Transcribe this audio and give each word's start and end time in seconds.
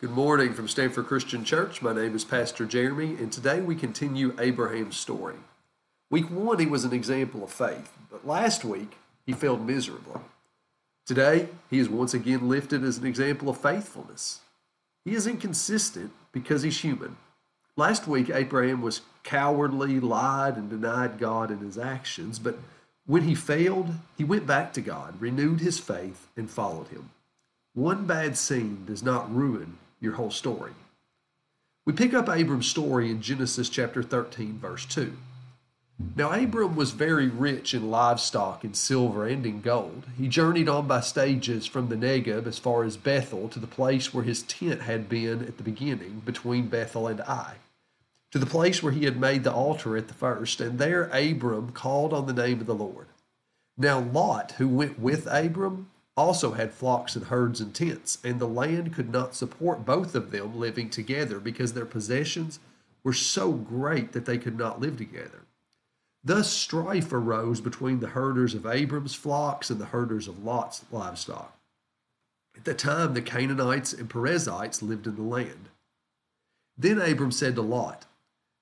Good 0.00 0.10
morning 0.10 0.54
from 0.54 0.68
Stanford 0.68 1.06
Christian 1.06 1.42
Church. 1.42 1.82
My 1.82 1.92
name 1.92 2.14
is 2.14 2.24
Pastor 2.24 2.64
Jeremy, 2.66 3.16
and 3.16 3.32
today 3.32 3.60
we 3.60 3.74
continue 3.74 4.32
Abraham's 4.38 4.96
story. 4.96 5.34
Week 6.08 6.30
one, 6.30 6.60
he 6.60 6.66
was 6.66 6.84
an 6.84 6.92
example 6.92 7.42
of 7.42 7.50
faith, 7.50 7.90
but 8.08 8.24
last 8.24 8.64
week, 8.64 8.92
he 9.26 9.32
failed 9.32 9.66
miserably. 9.66 10.20
Today, 11.04 11.48
he 11.68 11.80
is 11.80 11.88
once 11.88 12.14
again 12.14 12.48
lifted 12.48 12.84
as 12.84 12.98
an 12.98 13.06
example 13.06 13.48
of 13.48 13.60
faithfulness. 13.60 14.38
He 15.04 15.16
is 15.16 15.26
inconsistent 15.26 16.12
because 16.30 16.62
he's 16.62 16.78
human. 16.78 17.16
Last 17.74 18.06
week, 18.06 18.30
Abraham 18.32 18.82
was 18.82 19.00
cowardly, 19.24 19.98
lied, 19.98 20.56
and 20.56 20.70
denied 20.70 21.18
God 21.18 21.50
in 21.50 21.58
his 21.58 21.76
actions, 21.76 22.38
but 22.38 22.56
when 23.06 23.24
he 23.24 23.34
failed, 23.34 23.88
he 24.16 24.22
went 24.22 24.46
back 24.46 24.72
to 24.74 24.80
God, 24.80 25.20
renewed 25.20 25.58
his 25.58 25.80
faith, 25.80 26.28
and 26.36 26.48
followed 26.48 26.86
him. 26.86 27.10
One 27.74 28.06
bad 28.06 28.38
scene 28.38 28.84
does 28.86 29.02
not 29.02 29.34
ruin 29.34 29.76
your 30.00 30.14
whole 30.14 30.30
story. 30.30 30.72
We 31.84 31.92
pick 31.92 32.12
up 32.12 32.28
Abram's 32.28 32.68
story 32.68 33.10
in 33.10 33.22
Genesis 33.22 33.68
chapter 33.68 34.02
13, 34.02 34.58
verse 34.58 34.84
2. 34.86 35.16
Now, 36.14 36.30
Abram 36.30 36.76
was 36.76 36.92
very 36.92 37.26
rich 37.26 37.74
in 37.74 37.90
livestock, 37.90 38.62
in 38.62 38.74
silver, 38.74 39.26
and 39.26 39.44
in 39.44 39.62
gold. 39.62 40.04
He 40.16 40.28
journeyed 40.28 40.68
on 40.68 40.86
by 40.86 41.00
stages 41.00 41.66
from 41.66 41.88
the 41.88 41.96
Negeb 41.96 42.46
as 42.46 42.58
far 42.58 42.84
as 42.84 42.96
Bethel 42.96 43.48
to 43.48 43.58
the 43.58 43.66
place 43.66 44.14
where 44.14 44.22
his 44.22 44.44
tent 44.44 44.82
had 44.82 45.08
been 45.08 45.42
at 45.42 45.56
the 45.56 45.64
beginning, 45.64 46.22
between 46.24 46.68
Bethel 46.68 47.08
and 47.08 47.20
Ai, 47.22 47.54
to 48.30 48.38
the 48.38 48.46
place 48.46 48.80
where 48.80 48.92
he 48.92 49.06
had 49.06 49.18
made 49.18 49.42
the 49.42 49.52
altar 49.52 49.96
at 49.96 50.06
the 50.06 50.14
first. 50.14 50.60
And 50.60 50.78
there 50.78 51.10
Abram 51.12 51.72
called 51.72 52.12
on 52.12 52.26
the 52.26 52.32
name 52.32 52.60
of 52.60 52.66
the 52.66 52.74
Lord. 52.76 53.08
Now, 53.76 53.98
Lot, 53.98 54.52
who 54.58 54.68
went 54.68 55.00
with 55.00 55.26
Abram, 55.26 55.90
also 56.18 56.50
had 56.52 56.74
flocks 56.74 57.14
and 57.14 57.26
herds 57.26 57.60
and 57.60 57.72
tents, 57.72 58.18
and 58.24 58.40
the 58.40 58.48
land 58.48 58.92
could 58.92 59.08
not 59.08 59.36
support 59.36 59.86
both 59.86 60.16
of 60.16 60.32
them 60.32 60.58
living 60.58 60.90
together 60.90 61.38
because 61.38 61.72
their 61.72 61.86
possessions 61.86 62.58
were 63.04 63.12
so 63.12 63.52
great 63.52 64.10
that 64.10 64.26
they 64.26 64.36
could 64.36 64.58
not 64.58 64.80
live 64.80 64.96
together. 64.96 65.42
Thus 66.24 66.50
strife 66.50 67.12
arose 67.12 67.60
between 67.60 68.00
the 68.00 68.08
herders 68.08 68.52
of 68.54 68.66
Abram's 68.66 69.14
flocks 69.14 69.70
and 69.70 69.80
the 69.80 69.86
herders 69.86 70.26
of 70.26 70.42
Lot's 70.44 70.84
livestock. 70.90 71.56
At 72.56 72.64
the 72.64 72.74
time, 72.74 73.14
the 73.14 73.22
Canaanites 73.22 73.92
and 73.92 74.10
Perizzites 74.10 74.82
lived 74.82 75.06
in 75.06 75.14
the 75.14 75.22
land. 75.22 75.68
Then 76.76 77.00
Abram 77.00 77.30
said 77.30 77.54
to 77.54 77.62
Lot, 77.62 78.06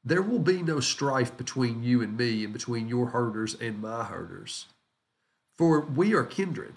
There 0.05 0.21
will 0.21 0.41
be 0.41 0.63
no 0.63 0.81
strife 0.81 1.35
between 1.39 1.83
you 1.83 2.03
and 2.03 2.19
me, 2.19 2.45
and 2.45 2.53
between 2.53 2.87
your 2.87 3.07
herders 3.07 3.55
and 3.55 3.81
my 3.81 4.05
herders. 4.05 4.67
For 5.57 5.81
we 5.81 6.13
are 6.13 6.25
kindred. 6.25 6.75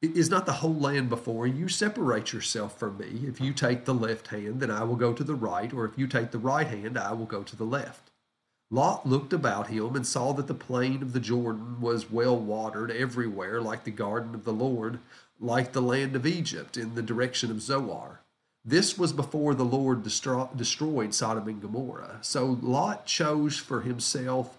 Is 0.00 0.30
not 0.30 0.46
the 0.46 0.52
whole 0.52 0.76
land 0.76 1.08
before 1.08 1.48
you? 1.48 1.66
Separate 1.66 2.32
yourself 2.32 2.78
from 2.78 2.98
me. 2.98 3.26
If 3.26 3.40
you 3.40 3.52
take 3.52 3.84
the 3.84 3.94
left 3.94 4.28
hand, 4.28 4.60
then 4.60 4.70
I 4.70 4.84
will 4.84 4.94
go 4.94 5.12
to 5.12 5.24
the 5.24 5.34
right, 5.34 5.72
or 5.72 5.84
if 5.84 5.98
you 5.98 6.06
take 6.06 6.30
the 6.30 6.38
right 6.38 6.68
hand, 6.68 6.96
I 6.96 7.12
will 7.14 7.26
go 7.26 7.42
to 7.42 7.56
the 7.56 7.64
left. 7.64 8.12
Lot 8.70 9.08
looked 9.08 9.32
about 9.32 9.68
him 9.68 9.96
and 9.96 10.06
saw 10.06 10.32
that 10.34 10.46
the 10.46 10.54
plain 10.54 11.02
of 11.02 11.14
the 11.14 11.20
Jordan 11.20 11.80
was 11.80 12.12
well 12.12 12.38
watered 12.38 12.92
everywhere, 12.92 13.60
like 13.60 13.82
the 13.82 13.90
garden 13.90 14.36
of 14.36 14.44
the 14.44 14.52
Lord, 14.52 15.00
like 15.40 15.72
the 15.72 15.82
land 15.82 16.14
of 16.14 16.26
Egypt 16.26 16.76
in 16.76 16.94
the 16.94 17.02
direction 17.02 17.50
of 17.50 17.60
Zoar. 17.60 18.20
This 18.64 18.96
was 18.96 19.12
before 19.12 19.54
the 19.54 19.64
Lord 19.64 20.04
destro- 20.04 20.54
destroyed 20.56 21.12
Sodom 21.12 21.48
and 21.48 21.60
Gomorrah. 21.60 22.18
So 22.20 22.58
Lot 22.62 23.06
chose 23.06 23.56
for 23.56 23.80
himself 23.80 24.56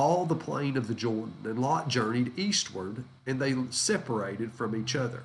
all 0.00 0.24
the 0.24 0.34
plain 0.34 0.76
of 0.76 0.88
the 0.88 0.94
Jordan, 0.94 1.34
and 1.44 1.58
Lot 1.60 1.88
journeyed 1.88 2.36
eastward, 2.38 3.04
and 3.26 3.38
they 3.38 3.54
separated 3.70 4.52
from 4.52 4.74
each 4.74 4.96
other. 4.96 5.24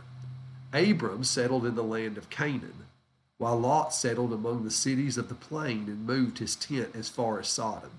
Abram 0.73 1.23
settled 1.23 1.65
in 1.65 1.75
the 1.75 1.83
land 1.83 2.17
of 2.17 2.29
Canaan, 2.29 2.85
while 3.37 3.57
Lot 3.57 3.93
settled 3.93 4.33
among 4.33 4.63
the 4.63 4.71
cities 4.71 5.17
of 5.17 5.29
the 5.29 5.35
plain 5.35 5.85
and 5.87 6.05
moved 6.05 6.39
his 6.39 6.55
tent 6.55 6.89
as 6.93 7.09
far 7.09 7.39
as 7.39 7.47
Sodom. 7.47 7.91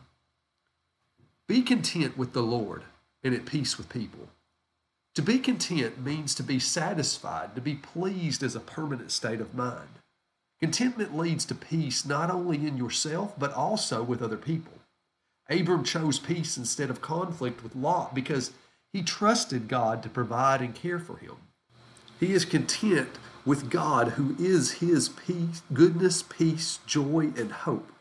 Be 1.47 1.63
content 1.63 2.19
with 2.19 2.33
the 2.33 2.43
Lord 2.43 2.83
and 3.25 3.35
at 3.35 3.47
peace 3.47 3.79
with 3.79 3.89
people. 3.89 4.29
To 5.15 5.23
be 5.23 5.39
content 5.39 6.05
means 6.05 6.35
to 6.35 6.43
be 6.43 6.59
satisfied, 6.59 7.55
to 7.55 7.61
be 7.63 7.75
pleased 7.75 8.43
as 8.43 8.55
a 8.55 8.61
permanent 8.61 9.11
state 9.11 9.41
of 9.41 9.55
mind. 9.55 9.89
Contentment 10.61 11.17
leads 11.17 11.47
to 11.47 11.55
peace 11.55 12.05
not 12.05 12.31
only 12.31 12.67
in 12.67 12.77
yourself, 12.77 13.39
but 13.39 13.53
also 13.53 14.03
with 14.03 14.21
other 14.21 14.37
people. 14.37 14.73
Abram 15.49 15.85
chose 15.85 16.19
peace 16.19 16.57
instead 16.57 16.91
of 16.91 17.01
conflict 17.01 17.63
with 17.63 17.77
Lot 17.77 18.15
because 18.15 18.53
he 18.93 19.03
trusted 19.03 19.69
God 19.69 20.03
to 20.03 20.09
provide 20.09 20.61
and 20.61 20.75
care 20.75 20.99
for 20.99 21.19
him. 21.19 21.37
He 22.19 22.33
is 22.33 22.45
content 22.45 23.11
with 23.45 23.71
God, 23.71 24.13
who 24.13 24.35
is 24.39 24.73
his 24.73 25.09
peace, 25.09 25.63
goodness, 25.73 26.23
peace, 26.23 26.81
joy, 26.87 27.33
and 27.37 27.53
hope. 27.53 27.93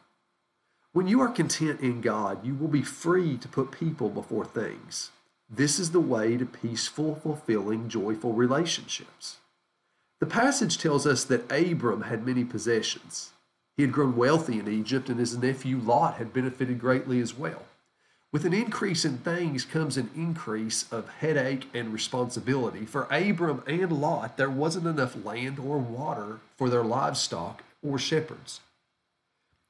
When 0.93 1.07
you 1.07 1.21
are 1.21 1.27
content 1.27 1.81
in 1.81 2.01
God, 2.01 2.45
you 2.45 2.55
will 2.55 2.69
be 2.69 2.81
free 2.81 3.37
to 3.37 3.47
put 3.47 3.71
people 3.71 4.09
before 4.09 4.45
things. 4.45 5.11
This 5.49 5.77
is 5.77 5.91
the 5.91 5.99
way 5.99 6.37
to 6.37 6.45
peaceful, 6.45 7.15
fulfilling, 7.15 7.89
joyful 7.89 8.33
relationships. 8.33 9.37
The 10.19 10.25
passage 10.25 10.77
tells 10.77 11.05
us 11.05 11.25
that 11.25 11.51
Abram 11.51 12.03
had 12.03 12.25
many 12.25 12.45
possessions. 12.45 13.33
He 13.75 13.83
had 13.83 13.91
grown 13.91 14.15
wealthy 14.15 14.59
in 14.59 14.67
Egypt, 14.67 15.09
and 15.09 15.19
his 15.19 15.37
nephew 15.37 15.77
Lot 15.77 16.15
had 16.15 16.33
benefited 16.33 16.79
greatly 16.79 17.19
as 17.19 17.37
well. 17.37 17.63
With 18.31 18.45
an 18.45 18.53
increase 18.53 19.05
in 19.05 19.19
things 19.19 19.63
comes 19.63 19.95
an 19.95 20.09
increase 20.15 20.91
of 20.91 21.09
headache 21.09 21.69
and 21.73 21.93
responsibility. 21.93 22.85
For 22.85 23.03
Abram 23.03 23.63
and 23.65 23.91
Lot, 23.91 24.37
there 24.37 24.49
wasn't 24.49 24.87
enough 24.87 25.23
land 25.23 25.57
or 25.59 25.77
water 25.77 26.39
for 26.57 26.69
their 26.69 26.83
livestock 26.83 27.63
or 27.81 27.97
shepherds. 27.97 28.59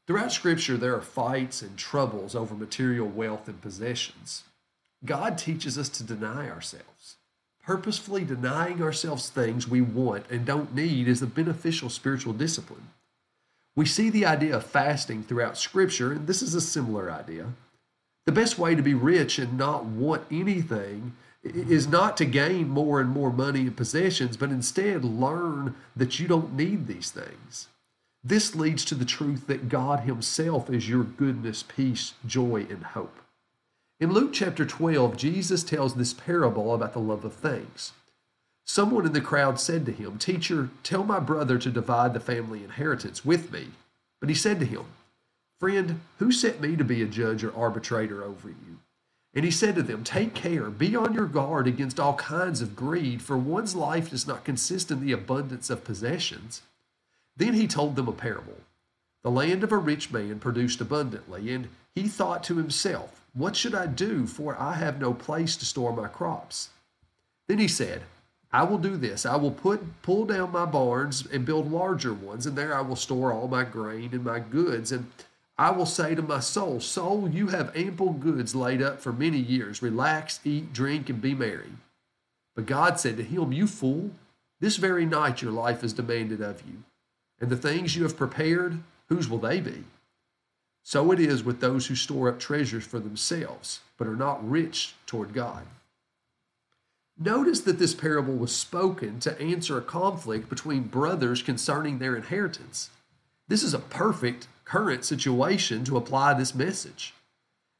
Throughout 0.07 0.31
Scripture, 0.31 0.77
there 0.77 0.95
are 0.95 1.01
fights 1.01 1.61
and 1.61 1.77
troubles 1.77 2.35
over 2.35 2.55
material 2.55 3.07
wealth 3.07 3.47
and 3.47 3.61
possessions. 3.61 4.43
God 5.03 5.37
teaches 5.37 5.77
us 5.77 5.89
to 5.89 6.03
deny 6.03 6.49
ourselves. 6.49 7.17
Purposefully 7.63 8.23
denying 8.23 8.81
ourselves 8.81 9.29
things 9.29 9.67
we 9.67 9.81
want 9.81 10.25
and 10.29 10.45
don't 10.45 10.75
need 10.75 11.07
is 11.07 11.22
a 11.22 11.27
beneficial 11.27 11.89
spiritual 11.89 12.33
discipline. 12.33 12.89
We 13.75 13.86
see 13.86 14.09
the 14.09 14.25
idea 14.25 14.56
of 14.56 14.66
fasting 14.66 15.24
throughout 15.24 15.58
Scripture, 15.58 16.12
and 16.13 16.28
this 16.28 16.41
is 16.41 16.56
a 16.56 16.62
similar 16.62 17.12
idea. 17.12 17.47
The 18.25 18.31
best 18.31 18.58
way 18.58 18.74
to 18.74 18.81
be 18.81 18.94
rich 18.94 19.38
and 19.38 19.58
not 19.58 19.86
want 19.86 20.24
anything 20.31 21.13
is 21.44 21.88
not 21.88 22.18
to 22.18 22.25
gain 22.25 22.69
more 22.69 23.00
and 23.00 23.09
more 23.09 23.31
money 23.31 23.62
and 23.62 23.78
possessions, 23.78 24.38
but 24.38 24.50
instead 24.50 25.03
learn 25.03 25.75
that 25.96 26.19
you 26.19 26.28
don't 26.28 26.56
need 26.56 26.88
these 26.88 27.12
things. 27.12 27.68
This 28.24 28.56
leads 28.56 28.84
to 28.85 28.96
the 28.96 29.06
truth 29.06 29.46
that 29.46 29.69
God 29.69 30.00
Himself 30.00 30.69
is 30.72 30.90
your 30.90 31.03
goodness, 31.03 31.62
peace, 31.62 32.16
joy, 32.25 32.66
and 32.69 32.84
hope. 32.84 33.19
In 34.00 34.12
Luke 34.12 34.34
chapter 34.34 34.66
12, 34.66 35.16
Jesus 35.16 35.64
tells 35.64 35.94
this 35.94 36.14
parable 36.14 36.74
about 36.74 36.94
the 36.94 37.00
love 37.00 37.24
of 37.24 37.34
things. 37.34 37.94
Someone 38.66 39.06
in 39.06 39.14
the 39.14 39.22
crowd 39.22 39.59
said 39.59 39.86
to 39.86 39.92
him, 39.92 40.18
Teacher, 40.18 40.70
tell 40.81 41.03
my 41.03 41.20
brother 41.20 41.59
to 41.59 41.70
divide 41.70 42.14
the 42.14 42.20
family 42.20 42.64
inheritance 42.64 43.24
with 43.24 43.52
me. 43.52 43.68
But 44.20 44.30
he 44.30 44.36
said 44.36 44.59
to 44.59 44.66
him, 44.66 44.86
Friend, 45.59 46.02
who 46.18 46.31
set 46.31 46.59
me 46.59 46.76
to 46.76 46.84
be 46.84 47.02
a 47.02 47.08
judge 47.08 47.44
or 47.44 47.56
arbitrator 47.56 48.24
over 48.24 48.50
you? 48.50 48.80
And 49.36 49.46
he 49.46 49.52
said 49.52 49.76
to 49.76 49.84
them, 49.84 50.03
Take 50.03 50.34
care, 50.34 50.70
be 50.70 50.96
on 50.96 51.14
your 51.14 51.28
guard 51.28 51.68
against 51.68 52.00
all 52.00 52.16
kinds 52.16 52.62
of 52.62 52.76
greed, 52.76 53.22
for 53.22 53.38
one's 53.38 53.76
life 53.76 54.09
does 54.09 54.26
not 54.26 54.44
consist 54.44 54.90
in 54.90 55.00
the 55.00 55.12
abundance 55.12 55.70
of 55.70 55.84
possessions. 55.84 56.62
Then 57.38 57.53
he 57.53 57.68
told 57.68 57.96
them 57.96 58.08
a 58.08 58.14
parable. 58.14 58.62
The 59.24 59.32
land 59.32 59.64
of 59.64 59.72
a 59.72 59.78
rich 59.78 60.12
man 60.12 60.40
produced 60.40 60.82
abundantly, 60.82 61.53
and 61.53 61.68
he 61.94 62.08
thought 62.08 62.44
to 62.46 62.58
himself, 62.58 63.26
What 63.34 63.56
should 63.56 63.76
I 63.76 63.86
do, 63.88 64.26
for 64.26 64.59
I 64.59 64.74
have 64.74 65.00
no 65.00 65.14
place 65.14 65.56
to 65.58 65.66
store 65.66 65.94
my 65.94 66.08
crops? 66.08 66.70
Then 67.47 67.59
he 67.59 67.68
said, 67.68 68.03
I 68.55 68.63
will 68.63 68.77
do 68.77 68.95
this. 68.95 69.25
I 69.25 69.35
will 69.35 69.51
put 69.51 70.01
pull 70.01 70.23
down 70.23 70.53
my 70.53 70.63
barns 70.63 71.27
and 71.27 71.45
build 71.45 71.69
larger 71.69 72.13
ones, 72.13 72.45
and 72.45 72.57
there 72.57 72.73
I 72.73 72.79
will 72.79 72.95
store 72.95 73.33
all 73.33 73.49
my 73.49 73.66
grain 73.66 74.11
and 74.13 74.23
my 74.23 74.40
goods. 74.40 74.93
And 74.93 75.11
I 75.57 75.72
will 75.72 75.85
say 75.85 76.16
to 76.16 76.22
my 76.22 76.40
soul, 76.40 76.79
Soul, 76.79 77.28
you 77.28 77.47
have 77.47 77.75
ample 77.75 78.13
goods 78.13 78.55
laid 78.55 78.81
up 78.81 79.02
for 79.02 79.11
many 79.11 79.40
years. 79.40 79.81
Relax, 79.81 80.40
eat, 80.46 80.72
drink, 80.72 81.09
and 81.09 81.22
be 81.22 81.35
merry. 81.35 81.73
But 82.55 82.66
God 82.66 82.97
said 82.97 83.17
to 83.17 83.23
him, 83.23 83.52
You 83.52 83.67
fool, 83.67 84.11
this 84.61 84.78
very 84.78 85.05
night 85.05 85.41
your 85.41 85.51
life 85.51 85.84
is 85.84 85.91
demanded 85.91 86.40
of 86.40 86.63
you. 86.66 86.84
And 87.41 87.49
the 87.49 87.58
things 87.58 87.97
you 87.97 88.03
have 88.03 88.16
prepared, 88.16 88.79
whose 89.09 89.28
will 89.28 89.40
they 89.40 89.59
be? 89.59 89.84
So 90.81 91.11
it 91.11 91.19
is 91.19 91.43
with 91.43 91.59
those 91.59 91.87
who 91.87 91.96
store 91.96 92.29
up 92.29 92.40
treasures 92.40 92.85
for 92.85 92.99
themselves, 93.01 93.81
but 93.97 94.08
are 94.08 94.16
not 94.16 94.49
rich 94.49 94.96
toward 95.05 95.34
God. 95.34 95.66
Notice 97.17 97.62
that 97.62 97.79
this 97.79 97.94
parable 97.94 98.35
was 98.35 98.53
spoken 98.53 99.22
to 99.22 99.40
answer 99.40 99.78
a 99.78 99.82
conflict 99.82 100.50
between 100.50 100.84
brothers 100.84 101.41
concerning 101.41 101.97
their 101.97 102.16
inheritance. 102.16 102.90
This 103.47 103.64
is 103.64 103.73
a 103.73 103.79
perfect 103.79 104.50
current 104.66 105.06
situation 105.06 105.85
to 105.85 105.96
apply 105.96 106.34
this 106.34 106.53
message. 106.53 107.14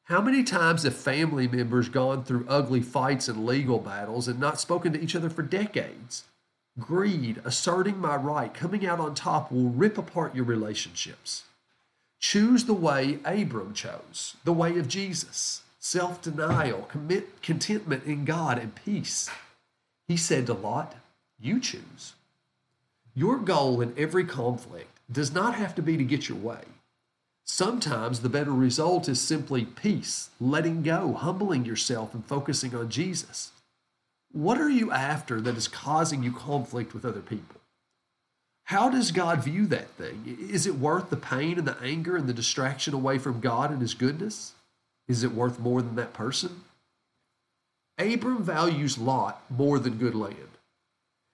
How 0.06 0.22
many 0.22 0.44
times 0.44 0.84
have 0.84 0.96
family 0.96 1.50
members 1.50 1.90
gone 1.90 2.24
through 2.24 2.46
ugly 2.48 2.80
fights 2.82 3.28
and 3.28 3.46
legal 3.46 3.80
battles 3.80 4.30
and 4.30 4.40
not 4.40 4.62
spoken 4.62 4.94
to 4.94 5.02
each 5.02 5.16
other 5.16 5.30
for 5.30 5.42
decades? 5.42 6.24
Greed, 6.80 7.42
asserting 7.44 7.98
my 8.00 8.16
right, 8.16 8.54
coming 8.54 8.86
out 8.86 9.02
on 9.02 9.16
top 9.16 9.52
will 9.52 9.70
rip 9.70 9.98
apart 9.98 10.36
your 10.36 10.46
relationships. 10.46 11.44
Choose 12.20 12.66
the 12.66 12.74
way 12.74 13.20
Abram 13.26 13.74
chose, 13.74 14.38
the 14.46 14.54
way 14.54 14.78
of 14.78 14.88
Jesus 14.88 15.65
self 15.86 16.20
denial, 16.20 16.90
contentment 17.44 18.04
in 18.06 18.26
God, 18.26 18.58
and 18.58 18.74
peace. 18.74 19.30
He 20.08 20.18
said 20.18 20.48
to 20.48 20.54
Lot, 20.54 20.96
You 21.40 21.60
choose. 21.60 22.14
Your 23.14 23.38
goal 23.38 23.82
in 23.82 23.94
every 23.96 24.26
conflict 24.26 24.98
does 25.12 25.32
not 25.32 25.54
have 25.54 25.76
to 25.76 25.84
be 25.84 25.96
to 25.96 26.04
get 26.04 26.28
your 26.28 26.40
way. 26.40 26.64
Sometimes 27.44 28.20
the 28.20 28.30
better 28.30 28.52
result 28.52 29.08
is 29.08 29.22
simply 29.22 29.64
peace, 29.64 30.32
letting 30.42 30.82
go, 30.82 31.14
humbling 31.14 31.66
yourself, 31.66 32.16
and 32.16 32.26
focusing 32.26 32.76
on 32.76 32.90
Jesus. 32.90 33.52
What 34.32 34.60
are 34.60 34.70
you 34.70 34.92
after 34.92 35.40
that 35.40 35.56
is 35.56 35.68
causing 35.68 36.24
you 36.24 36.32
conflict 36.32 36.96
with 36.96 37.06
other 37.06 37.22
people? 37.22 37.62
How 38.64 38.90
does 38.90 39.12
God 39.12 39.44
view 39.44 39.68
that 39.68 39.92
thing? 39.92 40.50
Is 40.52 40.66
it 40.66 40.80
worth 40.80 41.12
the 41.12 41.16
pain 41.16 41.60
and 41.60 41.68
the 41.68 41.78
anger 41.84 42.18
and 42.18 42.26
the 42.26 42.34
distraction 42.34 42.96
away 42.96 43.20
from 43.20 43.40
God 43.40 43.70
and 43.70 43.82
His 43.82 43.94
goodness? 43.94 44.55
Is 45.08 45.24
it 45.24 45.34
worth 45.34 45.60
more 45.60 45.82
than 45.82 45.96
that 45.96 46.14
person? 46.14 46.64
Abram 47.98 48.44
values 48.44 48.98
Lot 48.98 49.42
more 49.50 49.80
than 49.80 49.98
good 49.98 50.16
land. 50.16 50.36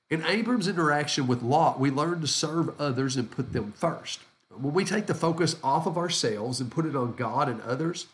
In 0.09 0.25
Abram's 0.25 0.67
interaction 0.67 1.25
with 1.25 1.41
Lot, 1.41 1.79
we 1.79 1.89
learn 1.89 2.21
to 2.21 2.27
serve 2.27 2.79
others 2.79 3.15
and 3.15 3.31
put 3.31 3.53
them 3.53 3.71
first. 3.71 4.19
When 4.49 4.73
we 4.73 4.83
take 4.83 5.07
the 5.07 5.13
focus 5.13 5.55
off 5.63 5.87
of 5.87 5.97
ourselves 5.97 6.59
and 6.59 6.69
put 6.69 6.85
it 6.85 6.95
on 6.95 7.15
God 7.15 7.47
and 7.47 7.61
others, 7.61 8.07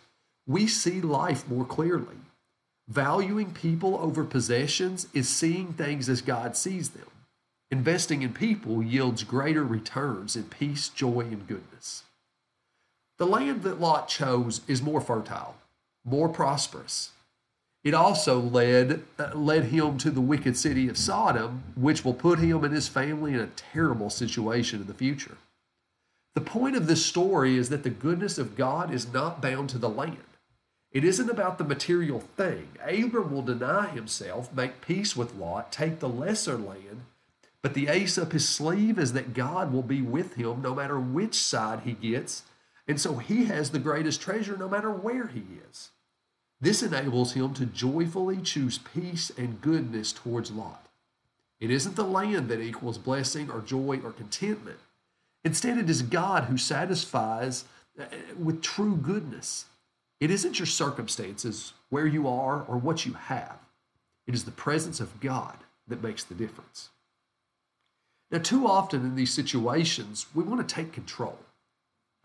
we 0.46 0.68
see 0.68 1.02
life 1.02 1.48
more 1.50 1.66
clearly. 1.66 2.16
Valuing 2.88 3.52
people 3.52 3.98
over 3.98 4.24
possessions 4.24 5.08
is 5.14 5.28
seeing 5.28 5.74
things 5.74 6.08
as 6.08 6.22
God 6.22 6.56
sees 6.56 6.92
them. 6.92 7.08
Investing 7.70 8.22
in 8.22 8.34
people 8.34 8.82
yields 8.82 9.24
greater 9.24 9.64
returns 9.64 10.36
in 10.38 10.44
peace, 10.44 10.88
joy, 10.88 11.22
and 11.22 11.46
goodness. 11.48 12.04
The 13.18 13.26
land 13.26 13.64
that 13.64 13.82
Lot 13.82 14.08
chose 14.08 14.62
is 14.68 14.82
more 14.82 15.02
fertile, 15.02 15.56
more 16.06 16.30
prosperous. 16.30 17.12
It 17.84 17.94
also 17.94 18.40
led, 18.40 19.04
uh, 19.18 19.32
led 19.34 19.66
him 19.66 19.98
to 20.00 20.12
the 20.12 20.22
wicked 20.22 20.58
city 20.58 20.88
of 20.88 20.98
Sodom, 20.98 21.64
which 21.76 22.04
will 22.04 22.14
put 22.14 22.40
him 22.40 22.64
and 22.64 22.74
his 22.74 22.88
family 22.88 23.34
in 23.34 23.40
a 23.40 23.48
terrible 23.48 24.10
situation 24.10 24.82
in 24.82 24.88
the 24.88 24.94
future. 24.94 25.38
The 26.36 26.42
point 26.42 26.76
of 26.76 26.86
this 26.86 27.06
story 27.06 27.58
is 27.58 27.70
that 27.70 27.84
the 27.84 27.90
goodness 27.90 28.38
of 28.38 28.56
God 28.56 28.94
is 28.94 29.12
not 29.12 29.42
bound 29.42 29.70
to 29.70 29.80
the 29.80 29.90
land. 29.90 30.18
It 30.92 31.04
isn't 31.04 31.30
about 31.30 31.58
the 31.58 31.64
material 31.64 32.20
thing. 32.20 32.70
Abram 32.86 33.32
will 33.32 33.42
deny 33.42 33.88
himself, 33.88 34.54
make 34.54 34.82
peace 34.82 35.16
with 35.16 35.36
Lot, 35.36 35.72
take 35.72 36.00
the 36.00 36.10
lesser 36.10 36.58
land, 36.58 37.06
but 37.62 37.74
the 37.74 37.88
ace 37.88 38.18
up 38.18 38.34
his 38.34 38.48
sleeve 38.48 39.00
is 39.00 39.14
that 39.14 39.34
God 39.34 39.74
will 39.74 39.82
be 39.82 40.02
with 40.02 40.36
him 40.36 40.62
no 40.62 40.76
matter 40.76 41.00
which 41.00 41.36
side 41.36 41.82
he 41.82 41.94
gets 41.94 42.44
and 42.88 43.00
so 43.00 43.18
he 43.18 43.46
has 43.46 43.70
the 43.70 43.80
greatest 43.80 44.22
treasure 44.22 44.56
no 44.58 44.70
matter 44.70 44.92
where 44.92 45.28
he 45.28 45.44
is. 45.70 45.90
This 46.60 46.82
enables 46.82 47.34
him 47.34 47.54
to 47.56 47.66
joyfully 47.66 48.38
choose 48.38 48.78
peace 48.80 49.32
and 49.38 49.62
goodness 49.62 50.12
towards 50.12 50.52
Lot. 50.52 50.88
It 51.60 51.70
isn't 51.70 51.96
the 51.96 52.04
land 52.04 52.50
that 52.50 52.62
equals 52.62 52.98
blessing 52.98 53.50
or 53.52 53.62
joy 53.62 54.00
or 54.04 54.12
contentment. 54.12 54.80
Instead, 55.44 55.78
it 55.78 55.90
is 55.90 56.02
God 56.02 56.46
who 56.46 56.58
satisfies 56.58 57.66
uh, 58.00 58.06
with 58.38 58.62
true 58.62 58.96
goodness. 58.96 59.66
It 60.20 60.32
isn't 60.32 60.60
your 60.60 60.66
circumstances, 60.66 61.74
where 61.90 62.08
you 62.08 62.28
are, 62.28 62.64
or 62.68 62.78
what 62.78 63.06
you 63.06 63.14
have. 63.14 63.58
It 64.26 64.34
is 64.34 64.46
the 64.46 64.52
presence 64.52 65.00
of 65.00 65.20
God 65.20 65.58
that 65.88 66.04
makes 66.04 66.24
the 66.24 66.36
difference. 66.36 66.90
Now, 68.30 68.40
too 68.40 68.68
often 68.68 69.02
in 69.02 69.16
these 69.16 69.34
situations, 69.34 70.26
we 70.34 70.44
want 70.44 70.68
to 70.68 70.76
take 70.76 70.92
control 70.92 71.38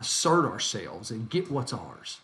assert 0.02 0.44
ourselves 0.44 1.10
and 1.10 1.30
get 1.30 1.50
what's 1.50 1.72
ours. 1.72 2.18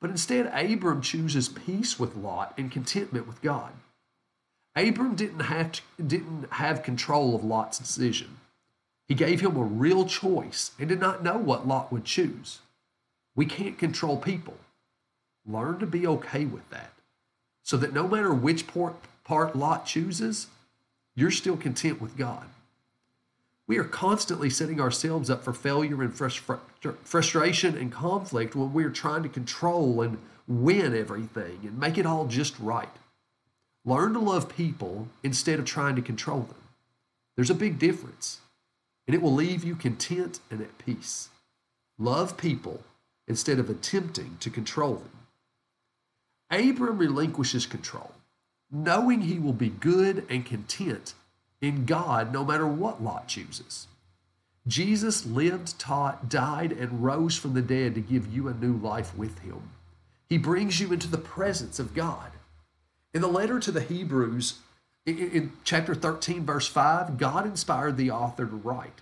But 0.00 0.10
instead, 0.10 0.46
Abram 0.46 1.00
chooses 1.00 1.48
peace 1.48 1.98
with 1.98 2.16
Lot 2.16 2.54
and 2.58 2.70
contentment 2.70 3.26
with 3.26 3.40
God. 3.40 3.72
Abram 4.76 5.14
didn't 5.14 5.40
have, 5.40 5.72
to, 5.72 5.82
didn't 6.04 6.52
have 6.52 6.82
control 6.82 7.34
of 7.34 7.44
Lot's 7.44 7.78
decision. 7.78 8.38
He 9.06 9.14
gave 9.14 9.40
him 9.40 9.56
a 9.56 9.62
real 9.62 10.04
choice 10.04 10.72
and 10.78 10.88
did 10.88 11.00
not 11.00 11.22
know 11.22 11.38
what 11.38 11.66
Lot 11.66 11.90
would 11.92 12.04
choose. 12.04 12.58
We 13.34 13.46
can't 13.46 13.78
control 13.78 14.16
people. 14.16 14.56
Learn 15.46 15.78
to 15.78 15.86
be 15.86 16.06
okay 16.06 16.44
with 16.44 16.68
that 16.70 16.92
so 17.62 17.76
that 17.76 17.92
no 17.92 18.06
matter 18.06 18.34
which 18.34 18.66
part, 18.66 18.96
part 19.24 19.56
Lot 19.56 19.86
chooses, 19.86 20.48
you're 21.14 21.30
still 21.30 21.56
content 21.56 22.00
with 22.00 22.16
God. 22.16 22.46
We 23.68 23.76
are 23.76 23.84
constantly 23.84 24.48
setting 24.48 24.80
ourselves 24.80 25.28
up 25.28 25.44
for 25.44 25.52
failure 25.52 26.02
and 26.02 26.12
frustration 26.12 27.76
and 27.76 27.92
conflict 27.92 28.56
when 28.56 28.72
we're 28.72 28.90
trying 28.90 29.22
to 29.22 29.28
control 29.28 30.00
and 30.00 30.18
win 30.48 30.96
everything 30.96 31.60
and 31.62 31.78
make 31.78 31.98
it 31.98 32.06
all 32.06 32.26
just 32.26 32.58
right. 32.58 32.88
Learn 33.84 34.14
to 34.14 34.20
love 34.20 34.48
people 34.48 35.08
instead 35.22 35.58
of 35.58 35.66
trying 35.66 35.96
to 35.96 36.02
control 36.02 36.40
them. 36.40 36.56
There's 37.36 37.50
a 37.50 37.54
big 37.54 37.78
difference, 37.78 38.40
and 39.06 39.14
it 39.14 39.20
will 39.20 39.34
leave 39.34 39.62
you 39.64 39.76
content 39.76 40.40
and 40.50 40.62
at 40.62 40.78
peace. 40.78 41.28
Love 41.98 42.38
people 42.38 42.82
instead 43.26 43.58
of 43.58 43.68
attempting 43.68 44.38
to 44.40 44.48
control 44.48 44.94
them. 44.94 45.10
Abram 46.50 46.96
relinquishes 46.96 47.66
control, 47.66 48.12
knowing 48.70 49.20
he 49.20 49.38
will 49.38 49.52
be 49.52 49.68
good 49.68 50.24
and 50.30 50.46
content 50.46 51.12
in 51.60 51.84
God 51.84 52.32
no 52.32 52.44
matter 52.44 52.66
what 52.66 53.02
Lot 53.02 53.28
chooses. 53.28 53.86
Jesus 54.66 55.24
lived, 55.24 55.78
taught, 55.78 56.28
died, 56.28 56.72
and 56.72 57.02
rose 57.02 57.36
from 57.36 57.54
the 57.54 57.62
dead 57.62 57.94
to 57.94 58.00
give 58.00 58.32
you 58.32 58.48
a 58.48 58.54
new 58.54 58.74
life 58.74 59.16
with 59.16 59.38
him. 59.38 59.70
He 60.28 60.36
brings 60.36 60.78
you 60.78 60.92
into 60.92 61.08
the 61.08 61.16
presence 61.16 61.78
of 61.78 61.94
God. 61.94 62.32
In 63.14 63.22
the 63.22 63.28
letter 63.28 63.58
to 63.60 63.72
the 63.72 63.80
Hebrews, 63.80 64.58
in 65.06 65.52
chapter 65.64 65.94
13, 65.94 66.44
verse 66.44 66.68
5, 66.68 67.16
God 67.16 67.46
inspired 67.46 67.96
the 67.96 68.10
author 68.10 68.44
to 68.44 68.56
write 68.56 69.00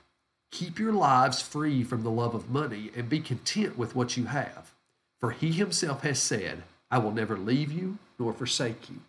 Keep 0.52 0.78
your 0.78 0.92
lives 0.92 1.42
free 1.42 1.82
from 1.82 2.04
the 2.04 2.10
love 2.10 2.34
of 2.34 2.48
money 2.48 2.90
and 2.96 3.08
be 3.08 3.18
content 3.18 3.76
with 3.76 3.96
what 3.96 4.16
you 4.16 4.26
have. 4.26 4.72
For 5.18 5.32
he 5.32 5.50
himself 5.50 6.02
has 6.02 6.22
said, 6.22 6.62
I 6.90 6.98
will 6.98 7.10
never 7.10 7.36
leave 7.36 7.72
you 7.72 7.98
nor 8.18 8.32
forsake 8.32 8.88
you. 8.88 9.00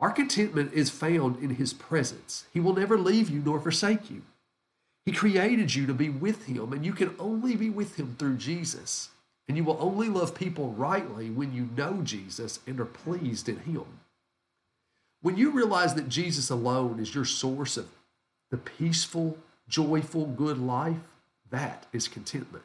Our 0.00 0.10
contentment 0.10 0.72
is 0.72 0.88
found 0.88 1.42
in 1.42 1.56
His 1.56 1.72
presence. 1.72 2.46
He 2.52 2.60
will 2.60 2.74
never 2.74 2.98
leave 2.98 3.28
you 3.28 3.42
nor 3.44 3.60
forsake 3.60 4.10
you. 4.10 4.22
He 5.04 5.12
created 5.12 5.74
you 5.74 5.86
to 5.86 5.94
be 5.94 6.08
with 6.08 6.46
Him, 6.46 6.72
and 6.72 6.84
you 6.84 6.92
can 6.92 7.14
only 7.18 7.56
be 7.56 7.70
with 7.70 7.98
Him 7.98 8.16
through 8.18 8.36
Jesus. 8.36 9.10
And 9.48 9.56
you 9.56 9.64
will 9.64 9.78
only 9.80 10.08
love 10.08 10.34
people 10.34 10.70
rightly 10.70 11.28
when 11.28 11.52
you 11.52 11.68
know 11.76 12.02
Jesus 12.02 12.60
and 12.66 12.78
are 12.80 12.84
pleased 12.84 13.48
in 13.48 13.58
Him. 13.60 13.84
When 15.22 15.36
you 15.36 15.50
realize 15.50 15.94
that 15.94 16.08
Jesus 16.08 16.50
alone 16.50 16.98
is 16.98 17.14
your 17.14 17.24
source 17.24 17.76
of 17.76 17.88
the 18.50 18.56
peaceful, 18.56 19.38
joyful, 19.68 20.26
good 20.26 20.58
life, 20.58 20.96
that 21.50 21.86
is 21.92 22.08
contentment. 22.08 22.64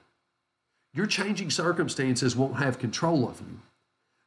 Your 0.94 1.06
changing 1.06 1.50
circumstances 1.50 2.36
won't 2.36 2.58
have 2.58 2.80
control 2.80 3.28
of 3.28 3.42
you. 3.42 3.60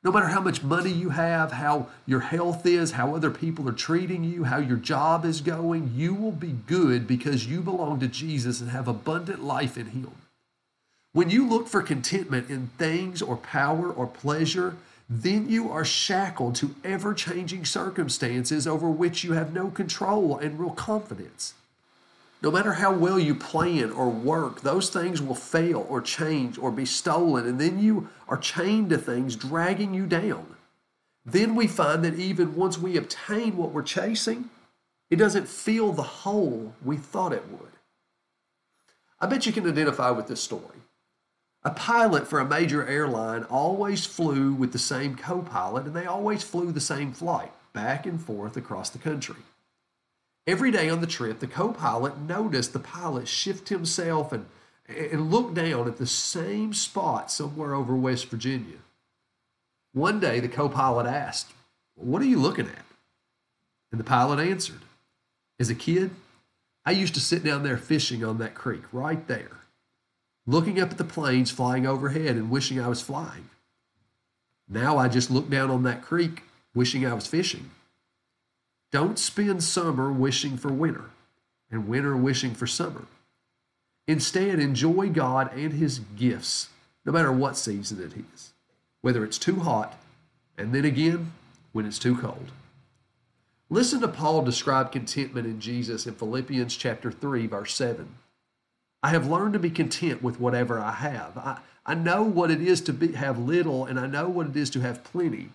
No 0.05 0.13
matter 0.13 0.29
how 0.29 0.41
much 0.41 0.63
money 0.63 0.93
you 0.93 1.11
have, 1.11 1.53
how 1.53 1.89
your 2.07 2.21
health 2.21 2.65
is, 2.65 2.93
how 2.93 3.17
other 3.17 3.33
people 3.33 3.69
are 3.69 3.73
treating 3.73 4.23
you, 4.23 4.45
how 4.45 4.59
your 4.59 4.77
job 4.77 5.25
is 5.25 5.41
going, 5.41 5.93
you 5.95 6.15
will 6.15 6.33
be 6.33 6.55
good 6.67 7.09
because 7.09 7.47
you 7.47 7.61
belong 7.61 7.99
to 8.01 8.07
Jesus 8.07 8.61
and 8.61 8.71
have 8.71 8.87
abundant 8.87 9.43
life 9.43 9.77
in 9.77 9.87
Him. 9.87 10.13
When 11.13 11.31
you 11.31 11.49
look 11.49 11.67
for 11.67 11.83
contentment 11.83 12.49
in 12.49 12.69
things 12.79 13.21
or 13.23 13.37
power 13.37 13.91
or 13.91 14.07
pleasure, 14.07 14.77
then 15.11 15.49
you 15.49 15.71
are 15.71 15.85
shackled 15.85 16.55
to 16.57 16.77
ever 16.85 17.13
changing 17.13 17.65
circumstances 17.65 18.69
over 18.69 18.89
which 18.89 19.25
you 19.25 19.33
have 19.33 19.53
no 19.53 19.69
control 19.69 20.39
and 20.39 20.61
real 20.61 20.71
confidence. 20.71 21.55
No 22.41 22.53
matter 22.53 22.75
how 22.75 22.93
well 22.93 23.19
you 23.19 23.35
plan 23.35 23.91
or 23.91 24.09
work, 24.09 24.61
those 24.61 24.91
things 24.91 25.21
will 25.21 25.35
fail 25.35 25.85
or 25.89 26.01
change 26.01 26.57
or 26.57 26.71
be 26.71 26.85
stolen, 26.85 27.47
and 27.47 27.61
then 27.61 27.81
you 27.81 28.09
are 28.29 28.37
chained 28.37 28.91
to 28.91 28.99
things 28.99 29.35
dragging 29.35 29.93
you 29.93 30.07
down. 30.07 30.55
Then 31.27 31.57
we 31.57 31.67
find 31.67 32.05
that 32.05 32.15
even 32.15 32.55
once 32.55 32.79
we 32.79 32.97
obtain 32.97 33.57
what 33.57 33.73
we're 33.73 33.83
chasing, 33.83 34.51
it 35.11 35.17
doesn't 35.17 35.49
fill 35.49 35.93
the 35.93 36.03
hole 36.03 36.75
we 36.85 36.97
thought 36.97 37.33
it 37.33 37.51
would. 37.51 37.73
I 39.21 39.27
bet 39.27 39.45
you 39.45 39.53
can 39.53 39.69
identify 39.69 40.11
with 40.11 40.29
this 40.29 40.41
story. 40.41 40.79
A 41.65 41.71
pilot 41.71 42.29
for 42.29 42.39
a 42.39 42.47
major 42.47 42.87
airline 42.87 43.43
always 43.45 44.07
flew 44.07 44.53
with 44.53 44.73
the 44.73 44.79
same 44.79 45.17
co 45.17 45.43
pilot, 45.43 45.87
and 45.87 45.95
they 45.95 46.07
always 46.07 46.45
flew 46.45 46.71
the 46.71 46.81
same 46.81 47.13
flight 47.13 47.51
back 47.73 48.07
and 48.07 48.23
forth 48.23 48.57
across 48.57 48.91
the 48.91 48.99
country. 48.99 49.43
Every 50.49 50.71
day 50.71 50.89
on 50.89 51.03
the 51.03 51.07
trip, 51.07 51.41
the 51.41 51.47
co 51.47 51.75
pilot 51.75 52.19
noticed 52.19 52.73
the 52.73 52.79
pilot 52.79 53.29
shift 53.29 53.69
himself 53.69 54.33
and, 54.33 54.47
and 54.89 55.31
look 55.31 55.53
down 55.53 55.87
at 55.87 55.99
the 55.99 56.07
same 56.07 56.73
spot 56.73 57.31
somewhere 57.31 57.75
over 57.75 57.95
West 57.95 58.31
Virginia. 58.31 58.79
One 59.93 60.21
day, 60.21 60.41
the 60.41 60.49
co 60.49 60.71
pilot 60.71 61.07
asked, 61.07 61.53
What 61.97 62.23
are 62.23 62.25
you 62.25 62.39
looking 62.39 62.67
at? 62.67 62.87
And 63.93 64.01
the 64.01 64.05
pilot 64.05 64.41
answered, 64.41 64.81
As 65.61 65.69
a 65.69 65.75
kid, 65.75 66.13
I 66.87 66.93
used 66.93 67.13
to 67.13 67.21
sit 67.21 67.45
down 67.45 67.63
there 67.63 67.77
fishing 67.77 68.25
on 68.25 68.39
that 68.39 68.55
creek 68.55 68.85
right 68.91 69.29
there, 69.29 69.59
looking 70.47 70.81
up 70.81 70.91
at 70.91 70.97
the 70.97 71.05
planes 71.05 71.51
flying 71.51 71.87
overhead 71.87 72.37
and 72.37 72.49
wishing 72.49 72.81
I 72.81 72.89
was 72.89 73.03
flying. 73.03 73.51
Now 74.67 74.97
I 74.97 75.09
just 75.09 75.31
look 75.31 75.51
down 75.51 75.71
on 75.71 75.83
that 75.83 76.01
creek 76.01 76.45
wishing 76.75 77.05
I 77.05 77.13
was 77.13 77.27
fishing. 77.27 77.71
Don't 78.91 79.19
spend 79.19 79.63
summer 79.63 80.11
wishing 80.11 80.57
for 80.57 80.73
winter 80.73 81.11
and 81.71 81.89
winter 81.89 82.17
wishing 82.17 82.55
for 82.55 82.67
summer. 82.67 83.05
Instead, 84.07 84.59
enjoy 84.59 85.11
God 85.11 85.53
and 85.55 85.75
His 85.75 86.01
gifts, 86.17 86.69
no 87.05 87.13
matter 87.13 87.31
what 87.31 87.57
season 87.57 88.03
it 88.03 88.13
is, 88.35 88.53
whether 89.03 89.23
it's 89.25 89.39
too 89.39 89.61
hot, 89.61 89.99
and 90.57 90.75
then 90.75 90.87
again 90.87 91.33
when 91.73 91.85
it's 91.85 91.99
too 91.99 92.17
cold. 92.17 92.51
Listen 93.71 94.01
to 94.01 94.09
Paul 94.09 94.43
describe 94.43 94.93
contentment 94.93 95.47
in 95.47 95.61
Jesus 95.61 96.07
in 96.07 96.15
Philippians 96.15 96.75
chapter 96.75 97.13
3, 97.13 97.47
verse 97.47 97.75
7. 97.75 98.09
I 99.03 99.11
have 99.11 99.29
learned 99.29 99.53
to 99.53 99.59
be 99.59 99.71
content 99.71 100.23
with 100.23 100.41
whatever 100.41 100.81
I 100.81 100.93
have. 100.93 101.37
I, 101.37 101.59
I 101.85 101.95
know 101.95 102.23
what 102.23 102.51
it 102.51 102.63
is 102.63 102.81
to 102.83 102.95
be, 102.95 103.13
have 103.13 103.39
little, 103.39 103.85
and 103.85 104.01
I 104.01 104.07
know 104.07 104.29
what 104.29 104.47
it 104.47 104.57
is 104.57 104.71
to 104.71 104.81
have 104.81 105.05
plenty. 105.05 105.51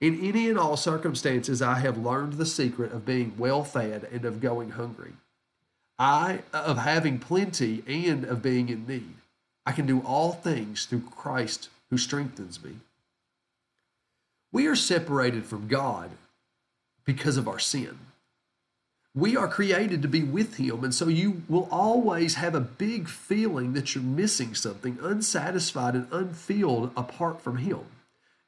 In 0.00 0.20
any 0.22 0.48
and 0.50 0.58
all 0.58 0.76
circumstances, 0.76 1.62
I 1.62 1.76
have 1.76 1.96
learned 1.96 2.34
the 2.34 2.46
secret 2.46 2.92
of 2.92 3.06
being 3.06 3.34
well 3.38 3.64
fed 3.64 4.06
and 4.12 4.24
of 4.24 4.40
going 4.40 4.70
hungry. 4.70 5.12
I, 5.98 6.40
of 6.52 6.78
having 6.78 7.18
plenty 7.18 7.82
and 7.86 8.24
of 8.24 8.42
being 8.42 8.68
in 8.68 8.86
need. 8.86 9.14
I 9.64 9.72
can 9.72 9.86
do 9.86 10.00
all 10.00 10.32
things 10.32 10.84
through 10.84 11.00
Christ 11.10 11.70
who 11.88 11.96
strengthens 11.96 12.62
me. 12.62 12.72
We 14.52 14.66
are 14.66 14.76
separated 14.76 15.46
from 15.46 15.68
God 15.68 16.10
because 17.04 17.36
of 17.38 17.48
our 17.48 17.58
sin. 17.58 17.98
We 19.14 19.34
are 19.34 19.48
created 19.48 20.02
to 20.02 20.08
be 20.08 20.22
with 20.22 20.56
Him, 20.56 20.84
and 20.84 20.94
so 20.94 21.08
you 21.08 21.42
will 21.48 21.68
always 21.70 22.34
have 22.34 22.54
a 22.54 22.60
big 22.60 23.08
feeling 23.08 23.72
that 23.72 23.94
you're 23.94 24.04
missing 24.04 24.54
something, 24.54 24.98
unsatisfied 25.00 25.94
and 25.94 26.06
unfilled 26.12 26.92
apart 26.96 27.40
from 27.40 27.56
Him. 27.56 27.80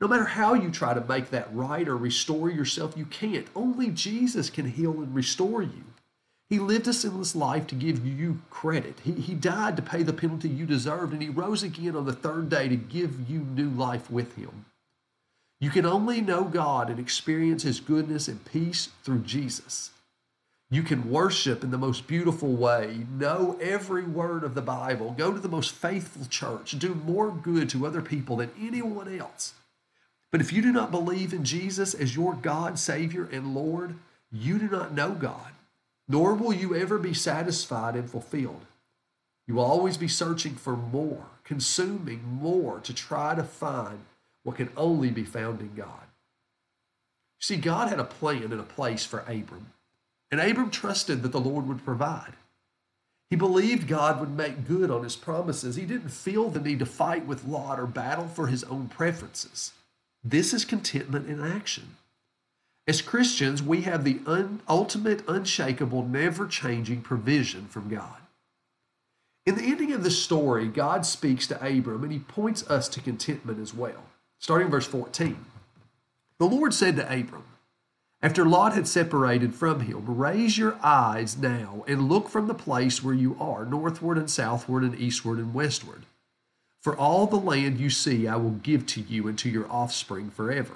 No 0.01 0.07
matter 0.07 0.25
how 0.25 0.55
you 0.55 0.71
try 0.71 0.95
to 0.95 1.01
make 1.01 1.31
that 1.31 1.53
right 1.53 1.89
or 1.89 1.97
restore 1.97 2.49
yourself, 2.49 2.97
you 2.97 3.05
can't. 3.05 3.47
Only 3.57 3.89
Jesus 3.91 4.49
can 4.49 4.71
heal 4.71 4.93
and 4.93 5.15
restore 5.15 5.63
you. 5.63 5.85
He 6.49 6.59
lived 6.59 6.89
a 6.89 6.93
sinless 6.93 7.37
life 7.37 7.67
to 7.67 7.75
give 7.75 8.07
you 8.07 8.41
credit. 8.49 9.01
He, 9.05 9.13
he 9.13 9.35
died 9.35 9.77
to 9.77 9.83
pay 9.83 10.03
the 10.03 10.15
penalty 10.15 10.49
you 10.49 10.65
deserved, 10.65 11.13
and 11.13 11.21
He 11.21 11.29
rose 11.29 11.63
again 11.63 11.95
on 11.95 12.07
the 12.07 12.13
third 12.13 12.49
day 12.49 12.69
to 12.69 12.77
give 12.77 13.29
you 13.29 13.41
new 13.41 13.69
life 13.69 14.11
with 14.11 14.37
Him. 14.37 14.65
You 15.61 15.71
can 15.71 15.85
only 15.85 16.21
know 16.21 16.45
God 16.45 16.89
and 16.89 16.99
experience 16.99 17.65
His 17.65 17.81
goodness 17.81 18.29
and 18.29 18.45
peace 18.47 18.89
through 19.03 19.21
Jesus. 19.21 19.91
You 20.71 20.83
can 20.83 21.11
worship 21.11 21.65
in 21.65 21.71
the 21.71 21.79
most 21.79 22.07
beautiful 22.07 22.55
way, 22.55 23.05
know 23.11 23.59
every 23.61 24.05
word 24.05 24.45
of 24.45 24.55
the 24.55 24.63
Bible, 24.63 25.15
go 25.19 25.33
to 25.33 25.41
the 25.41 25.49
most 25.49 25.73
faithful 25.73 26.27
church, 26.27 26.79
do 26.79 26.95
more 26.95 27.31
good 27.31 27.69
to 27.71 27.87
other 27.87 28.03
people 28.03 28.37
than 28.37 28.51
anyone 28.61 29.19
else. 29.19 29.55
But 30.31 30.41
if 30.41 30.53
you 30.53 30.61
do 30.61 30.73
not 30.73 30.91
believe 30.91 31.33
in 31.33 31.45
Jesus 31.45 31.95
as 31.95 32.15
your 32.15 32.35
God, 32.35 32.79
Savior, 32.79 33.29
and 33.33 33.55
Lord, 33.55 33.95
you 34.31 34.59
do 34.59 34.69
not 34.69 34.93
know 34.93 35.13
God, 35.13 35.53
nor 36.07 36.35
will 36.35 36.53
you 36.53 36.75
ever 36.75 36.99
be 36.99 37.15
satisfied 37.15 37.95
and 37.95 38.11
fulfilled. 38.11 38.67
You 39.47 39.55
will 39.55 39.65
always 39.65 39.97
be 39.97 40.09
searching 40.09 40.55
for 40.55 40.77
more, 40.77 41.25
consuming 41.45 42.23
more 42.25 42.81
to 42.81 42.93
try 42.93 43.35
to 43.35 43.43
find 43.43 44.01
what 44.43 44.57
can 44.57 44.71
only 44.77 45.11
be 45.11 45.25
found 45.25 45.61
in 45.61 45.75
God. 45.75 46.07
See, 47.41 47.57
God 47.57 47.89
had 47.89 48.01
a 48.01 48.05
plan 48.05 48.45
and 48.45 48.61
a 48.61 48.65
place 48.65 49.07
for 49.07 49.21
Abram, 49.21 49.73
and 50.31 50.41
Abram 50.41 50.71
trusted 50.71 51.23
that 51.23 51.33
the 51.33 51.41
Lord 51.41 51.67
would 51.67 51.85
provide. 51.85 52.35
He 53.31 53.37
believed 53.37 53.89
God 53.89 54.21
would 54.21 54.37
make 54.37 54.67
good 54.67 54.91
on 54.91 55.05
his 55.05 55.17
promises. 55.17 55.77
He 55.77 55.85
didn't 55.85 56.09
feel 56.11 56.51
the 56.51 56.61
need 56.61 56.79
to 56.81 56.87
fight 56.87 57.27
with 57.27 57.47
Lot 57.47 57.79
or 57.79 57.87
battle 57.87 58.27
for 58.27 58.47
his 58.47 58.65
own 58.65 58.89
preferences. 58.89 59.73
This 60.31 60.53
is 60.53 60.67
contentment 60.67 61.27
in 61.27 61.43
action. 61.43 61.97
As 62.87 63.01
Christians, 63.01 63.63
we 63.63 63.83
have 63.83 64.05
the 64.05 64.21
un- 64.27 64.61
ultimate, 64.69 65.27
unshakable, 65.27 66.05
never 66.07 66.47
changing 66.47 67.01
provision 67.01 67.67
from 67.67 67.89
God. 67.89 68.19
In 69.47 69.55
the 69.55 69.63
ending 69.63 69.93
of 69.93 70.05
the 70.05 70.11
story, 70.11 70.69
God 70.69 71.07
speaks 71.07 71.47
to 71.47 71.67
Abram 71.67 72.03
and 72.03 72.13
he 72.13 72.19
points 72.19 72.69
us 72.69 72.91
to 72.91 73.01
contentment 73.01 73.59
as 73.59 73.73
well. 73.73 74.05
Starting 74.39 74.69
verse 74.69 74.87
14. 74.87 75.47
The 76.39 76.47
Lord 76.47 76.75
said 76.75 76.97
to 76.97 77.07
Abram, 77.07 77.45
after 78.21 78.45
Lot 78.45 78.75
had 78.75 78.87
separated 78.87 79.55
from 79.55 79.81
him, 79.81 80.05
raise 80.07 80.59
your 80.59 80.77
eyes 80.83 81.39
now 81.39 81.85
and 81.89 82.11
look 82.11 82.29
from 82.29 82.49
the 82.49 82.55
place 82.55 83.03
where 83.03 83.15
you 83.15 83.35
are, 83.41 83.65
northward 83.65 84.19
and 84.19 84.31
southward 84.31 84.83
and 84.83 84.99
eastward 85.01 85.39
and 85.39 85.55
westward. 85.55 86.05
For 86.89 86.97
all 86.97 87.27
the 87.27 87.37
land 87.37 87.79
you 87.79 87.91
see, 87.91 88.27
I 88.27 88.37
will 88.37 88.53
give 88.63 88.87
to 88.87 89.03
you 89.03 89.29
and 89.29 89.39
to 89.41 89.51
your 89.51 89.71
offspring 89.71 90.31
forever. 90.31 90.73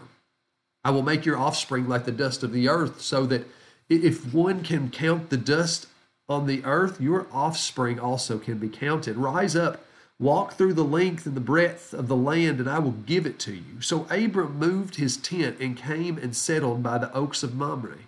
I 0.85 0.91
will 0.91 1.01
make 1.01 1.25
your 1.25 1.39
offspring 1.39 1.89
like 1.89 2.05
the 2.05 2.13
dust 2.13 2.43
of 2.43 2.53
the 2.53 2.69
earth, 2.69 3.01
so 3.01 3.25
that 3.25 3.47
if 3.89 4.35
one 4.35 4.63
can 4.63 4.91
count 4.91 5.31
the 5.31 5.39
dust 5.39 5.87
on 6.29 6.47
the 6.47 6.63
earth, 6.67 7.01
your 7.01 7.27
offspring 7.33 7.99
also 7.99 8.39
can 8.39 8.59
be 8.59 8.69
counted. 8.69 9.17
Rise 9.17 9.57
up 9.57 9.87
Walk 10.21 10.53
through 10.53 10.75
the 10.75 10.85
length 10.85 11.25
and 11.25 11.35
the 11.35 11.41
breadth 11.41 11.95
of 11.95 12.09
the 12.09 12.15
land, 12.15 12.61
and 12.61 12.69
I 12.69 12.79
will 12.79 12.91
give 12.93 13.25
it 13.25 13.39
to 13.39 13.55
you. 13.55 13.81
So 13.81 14.07
Abram 14.11 14.59
moved 14.59 14.97
his 14.97 15.17
tent 15.17 15.61
and 15.61 15.79
came 15.79 16.19
and 16.19 16.37
settled 16.37 16.83
by 16.83 16.99
the 16.99 17.11
oaks 17.15 17.43
of 17.43 17.55
Mamre, 17.55 18.01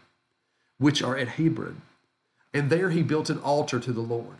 which 0.76 1.02
are 1.02 1.16
at 1.16 1.28
Hebron. 1.28 1.80
And 2.52 2.68
there 2.68 2.90
he 2.90 3.02
built 3.02 3.30
an 3.30 3.38
altar 3.38 3.80
to 3.80 3.94
the 3.94 4.02
Lord. 4.02 4.36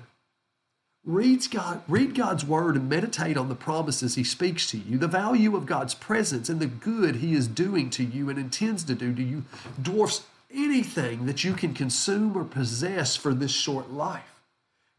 Read, 1.06 1.50
God, 1.50 1.82
read 1.86 2.14
God's 2.14 2.44
word 2.44 2.76
and 2.76 2.88
meditate 2.88 3.36
on 3.36 3.48
the 3.48 3.54
promises 3.54 4.14
he 4.14 4.24
speaks 4.24 4.70
to 4.70 4.78
you. 4.78 4.96
The 4.96 5.06
value 5.06 5.54
of 5.54 5.66
God's 5.66 5.94
presence 5.94 6.48
and 6.48 6.60
the 6.60 6.66
good 6.66 7.16
he 7.16 7.34
is 7.34 7.46
doing 7.46 7.90
to 7.90 8.02
you 8.02 8.30
and 8.30 8.38
intends 8.38 8.84
to 8.84 8.94
do 8.94 9.14
to 9.14 9.22
you 9.22 9.44
dwarfs 9.80 10.24
anything 10.52 11.26
that 11.26 11.44
you 11.44 11.52
can 11.52 11.74
consume 11.74 12.36
or 12.36 12.44
possess 12.44 13.16
for 13.16 13.34
this 13.34 13.50
short 13.50 13.92
life. 13.92 14.40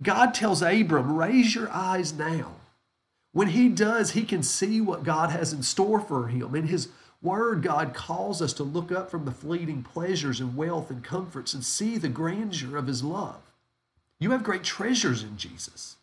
God 0.04 0.34
tells 0.34 0.62
Abram, 0.62 1.16
raise 1.16 1.56
your 1.56 1.72
eyes 1.72 2.14
now 2.14 2.52
when 3.36 3.50
he 3.50 3.68
does, 3.68 4.12
he 4.12 4.24
can 4.24 4.44
see 4.44 4.80
what 4.80 5.04
God 5.04 5.30
has 5.30 5.52
in 5.52 5.62
store 5.62 6.00
for 6.00 6.28
him. 6.28 6.56
In 6.56 6.68
his 6.68 6.88
word, 7.22 7.64
God 7.64 7.94
calls 7.94 8.42
us 8.42 8.54
to 8.54 8.64
look 8.64 8.94
up 8.94 9.12
from 9.12 9.26
the 9.26 9.32
fleeting 9.32 9.84
pleasures 9.84 10.40
and 10.40 10.56
wealth 10.56 10.90
and 10.90 11.04
comforts 11.04 11.54
and 11.54 11.62
see 11.62 11.98
the 11.98 12.08
grandeur 12.08 12.78
of 12.78 12.88
his 12.88 13.04
love. 13.04 13.42
You 14.20 14.32
have 14.32 14.44
great 14.44 14.64
treasures 14.64 15.24
in 15.24 15.38
Jesus. 15.38 15.98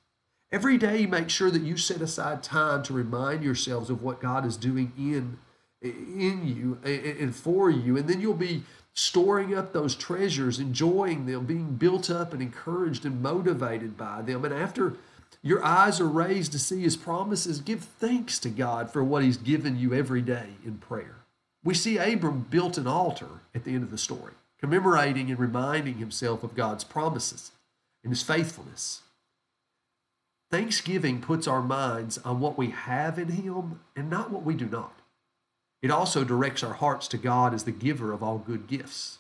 Every 0.51 0.77
day, 0.77 1.07
make 1.07 1.31
sure 1.31 1.51
that 1.51 1.63
you 1.63 1.77
set 1.77 2.03
aside 2.03 2.43
time 2.43 2.83
to 2.85 2.93
remind 2.93 3.43
yourselves 3.43 3.89
of 3.89 4.03
what 4.03 4.21
God 4.21 4.45
is 4.45 4.57
doing 4.57 4.93
in, 4.99 5.39
in 5.81 6.47
you 6.47 6.79
and 6.85 7.35
for 7.35 7.71
you. 7.71 7.97
And 7.97 8.07
then 8.07 8.21
you'll 8.21 8.35
be 8.35 8.65
storing 8.93 9.57
up 9.57 9.73
those 9.73 9.95
treasures, 9.95 10.59
enjoying 10.59 11.25
them, 11.25 11.47
being 11.47 11.77
built 11.77 12.11
up 12.11 12.35
and 12.35 12.43
encouraged 12.43 13.07
and 13.07 13.23
motivated 13.23 13.97
by 13.97 14.21
them. 14.21 14.45
And 14.45 14.53
after 14.53 14.97
your 15.43 15.65
eyes 15.65 16.01
are 16.01 16.09
raised 16.09 16.53
to 16.53 16.59
see 16.59 16.83
his 16.83 16.97
promises. 16.97 17.61
Give 17.61 17.83
thanks 17.83 18.39
to 18.41 18.49
God 18.49 18.93
for 18.93 19.03
what 19.03 19.25
he's 19.25 19.37
given 19.37 19.77
you 19.77 19.93
every 19.93 20.23
day 20.23 20.51
in 20.65 20.79
prayer. 20.79 21.17
We 21.65 21.75
see 21.75 21.99
Abram 21.99 22.47
built 22.49 22.79
an 22.79 22.87
altar 22.87 23.41
at 23.55 23.65
the 23.65 23.75
end 23.75 23.83
of 23.83 23.91
the 23.91 23.99
story, 23.99 24.35
commemorating 24.61 25.31
and 25.31 25.39
reminding 25.39 25.95
himself 25.95 26.45
of 26.45 26.55
God's 26.55 26.85
promises 26.85 27.51
and 28.03 28.11
his 28.13 28.23
faithfulness. 28.23 29.03
Thanksgiving 30.51 31.21
puts 31.21 31.47
our 31.47 31.63
minds 31.63 32.19
on 32.19 32.41
what 32.41 32.59
we 32.59 32.69
have 32.71 33.19
in 33.19 33.29
him 33.29 33.81
and 33.97 34.11
not 34.11 34.31
what 34.31 34.43
we 34.43 34.55
do 34.55 34.67
not. 34.67 34.93
It 35.81 35.91
also 35.91 36.25
directs 36.25 36.63
our 36.63 36.75
hearts 36.75 37.09
to 37.09 37.19
God 37.19 37.55
as 37.55 37.65
the 37.65 37.73
giver 37.73 38.13
of 38.13 38.23
all 38.23 38.39
good 38.39 38.67
gifts. 38.67 39.19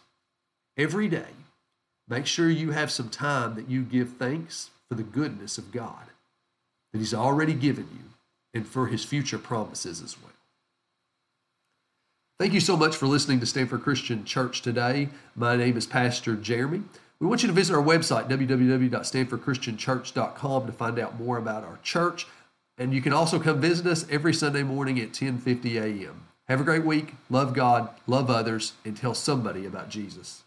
Every 0.76 1.08
day, 1.08 1.32
make 2.08 2.26
sure 2.26 2.48
you 2.48 2.70
have 2.70 2.90
some 2.90 3.08
time 3.08 3.54
that 3.54 3.68
you 3.68 3.82
give 3.82 4.14
thanks 4.18 4.70
for 4.88 4.94
the 4.94 5.02
goodness 5.02 5.58
of 5.58 5.72
God 5.72 6.06
that 6.92 6.98
He's 6.98 7.14
already 7.14 7.54
given 7.54 7.88
you 7.92 8.10
and 8.54 8.66
for 8.66 8.86
His 8.86 9.04
future 9.04 9.38
promises 9.38 10.02
as 10.02 10.20
well. 10.22 10.32
Thank 12.38 12.54
you 12.54 12.60
so 12.60 12.76
much 12.76 12.96
for 12.96 13.06
listening 13.06 13.40
to 13.40 13.46
Stanford 13.46 13.82
Christian 13.82 14.24
Church 14.24 14.62
today. 14.62 15.08
My 15.34 15.56
name 15.56 15.76
is 15.76 15.86
Pastor 15.86 16.34
Jeremy. 16.34 16.82
We 17.22 17.28
want 17.28 17.42
you 17.42 17.46
to 17.46 17.54
visit 17.54 17.74
our 17.76 17.82
website, 17.82 18.28
www.stanfordchristianchurch.com, 18.28 20.66
to 20.66 20.72
find 20.72 20.98
out 20.98 21.20
more 21.20 21.38
about 21.38 21.62
our 21.62 21.78
church. 21.84 22.26
And 22.76 22.92
you 22.92 23.00
can 23.00 23.12
also 23.12 23.38
come 23.38 23.60
visit 23.60 23.86
us 23.86 24.04
every 24.10 24.34
Sunday 24.34 24.64
morning 24.64 24.98
at 24.98 25.12
10:50 25.12 25.76
a.m. 25.76 26.26
Have 26.48 26.60
a 26.60 26.64
great 26.64 26.84
week. 26.84 27.14
Love 27.30 27.54
God, 27.54 27.90
love 28.08 28.28
others, 28.28 28.72
and 28.84 28.96
tell 28.96 29.14
somebody 29.14 29.64
about 29.64 29.88
Jesus. 29.88 30.42